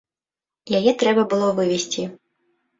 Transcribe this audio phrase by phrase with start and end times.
[0.77, 2.11] Яе трэба было вывесці.